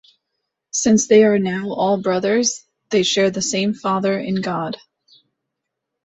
Since 0.71 1.07
they 1.07 1.23
are 1.25 1.37
now 1.37 1.71
all 1.75 2.01
brothers 2.01 2.65
they 2.89 3.03
share 3.03 3.29
the 3.29 3.43
same 3.43 3.75
father 3.75 4.17
in 4.17 4.41
God. 4.41 4.77